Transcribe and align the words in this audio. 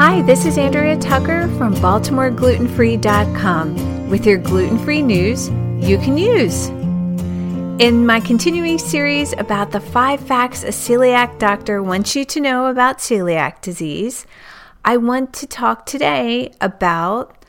Hi, 0.00 0.22
this 0.22 0.46
is 0.46 0.56
Andrea 0.56 0.96
Tucker 0.96 1.46
from 1.58 1.74
BaltimoreGlutenFree.com 1.74 4.08
with 4.08 4.24
your 4.24 4.38
gluten 4.38 4.78
free 4.78 5.02
news 5.02 5.50
you 5.86 5.98
can 5.98 6.16
use. 6.16 6.68
In 7.82 8.06
my 8.06 8.18
continuing 8.20 8.78
series 8.78 9.34
about 9.34 9.72
the 9.72 9.80
five 9.80 10.20
facts 10.20 10.64
a 10.64 10.68
celiac 10.68 11.38
doctor 11.38 11.82
wants 11.82 12.16
you 12.16 12.24
to 12.24 12.40
know 12.40 12.68
about 12.68 12.96
celiac 12.96 13.60
disease, 13.60 14.24
I 14.86 14.96
want 14.96 15.34
to 15.34 15.46
talk 15.46 15.84
today 15.84 16.50
about 16.62 17.44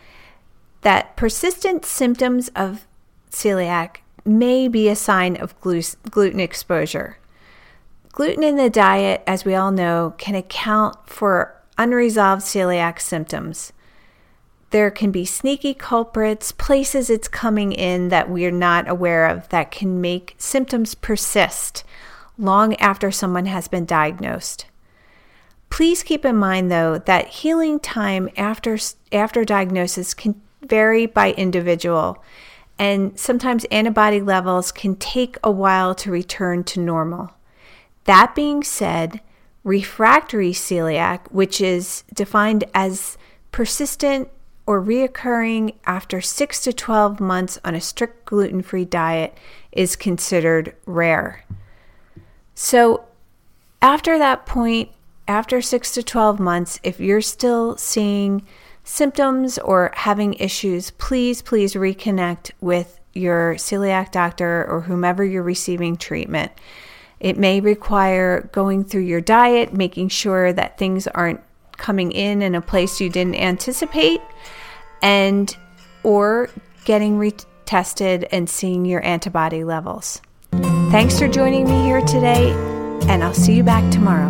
that 0.82 1.16
persistent 1.16 1.86
symptoms 1.86 2.50
of 2.54 2.86
celiac 3.30 4.00
may 4.26 4.68
be 4.68 4.90
a 4.90 4.96
sign 4.98 5.38
of 5.38 5.58
gluten 5.62 6.42
exposure. 6.42 7.18
Gluten 8.12 8.44
in 8.44 8.58
the 8.58 8.70
diet, 8.70 9.24
as 9.26 9.46
we 9.46 9.56
all 9.56 9.72
know, 9.72 10.16
can 10.18 10.36
account 10.36 10.98
for 11.08 11.56
unresolved 11.82 12.44
celiac 12.44 13.00
symptoms. 13.00 13.74
There 14.70 14.92
can 14.92 15.12
be 15.12 15.26
sneaky 15.26 15.74
culprits, 15.74 16.52
places 16.52 17.10
it's 17.10 17.28
coming 17.28 17.72
in 17.72 18.10
that 18.10 18.30
we're 18.30 18.52
not 18.52 18.90
aware 18.90 19.26
of 19.26 19.50
that 19.50 19.72
can 19.72 20.00
make 20.00 20.36
symptoms 20.38 20.96
persist 20.96 21.84
long 22.38 22.76
after 22.76 23.12
someone 23.12 23.48
has 23.48 23.68
been 23.68 23.86
diagnosed. 23.86 24.66
Please 25.70 26.04
keep 26.04 26.24
in 26.24 26.36
mind 26.36 26.72
though 26.72 27.00
that 27.00 27.28
healing 27.28 27.80
time 27.80 28.30
after 28.38 28.78
after 29.12 29.44
diagnosis 29.44 30.14
can 30.14 30.40
vary 30.62 31.06
by 31.06 31.32
individual 31.34 32.24
and 32.78 33.18
sometimes 33.20 33.66
antibody 33.66 34.22
levels 34.22 34.72
can 34.72 34.96
take 34.96 35.38
a 35.44 35.52
while 35.52 35.94
to 35.96 36.12
return 36.12 36.64
to 36.64 36.80
normal. 36.80 37.32
That 38.06 38.34
being 38.36 38.64
said, 38.64 39.22
refractory 39.64 40.52
celiac, 40.52 41.32
which 41.32 41.62
is 41.62 42.04
defined 42.14 42.64
as 42.74 43.18
persistent 43.52 44.30
or 44.66 44.82
reoccurring 44.82 45.76
after 45.86 46.22
6 46.22 46.64
to 46.64 46.74
12 46.74 47.20
months 47.20 47.60
on 47.64 47.76
a 47.76 47.82
strict 47.82 48.26
gluten 48.26 48.62
free 48.62 48.86
diet, 48.86 49.38
is 49.72 49.96
considered 49.96 50.76
rare. 50.86 51.44
So, 52.54 53.06
after 53.82 54.18
that 54.18 54.46
point, 54.46 54.90
after 55.28 55.62
6 55.62 55.94
to 55.94 56.04
12 56.04 56.40
months, 56.40 56.80
if 56.84 57.00
you're 57.00 57.22
still 57.22 57.78
seeing 57.78 58.46
symptoms 58.84 59.58
or 59.58 59.92
having 59.96 60.34
issues, 60.36 60.92
please, 60.92 61.42
please 61.42 61.74
reconnect 61.74 62.52
with 62.62 63.00
your 63.14 63.56
celiac 63.56 64.12
doctor 64.12 64.66
or 64.66 64.82
whomever 64.82 65.24
you're 65.24 65.44
receiving 65.44 65.96
treatment. 65.96 66.52
It 67.22 67.38
may 67.38 67.62
require 67.62 68.50
going 68.52 68.84
through 68.84 69.04
your 69.04 69.22
diet, 69.22 69.74
making 69.74 70.10
sure 70.10 70.52
that 70.52 70.80
things 70.80 71.06
aren't 71.06 71.40
coming 71.78 72.12
in 72.12 72.42
in 72.42 72.56
a 72.56 72.62
place 72.62 73.00
you 73.00 73.10
didn't 73.10 73.36
anticipate, 73.36 74.22
and 75.04 75.56
or 76.04 76.50
getting 76.84 77.20
retested 77.20 78.28
and 78.32 78.50
seeing 78.50 78.86
your 78.86 79.06
antibody 79.06 79.64
levels. 79.64 80.20
Thanks 80.90 81.20
for 81.20 81.28
joining 81.28 81.66
me 81.66 81.84
here 81.84 82.02
today, 82.02 82.52
and 83.08 83.24
I'll 83.24 83.36
see 83.36 83.54
you 83.54 83.64
back 83.64 83.90
tomorrow. 83.92 84.30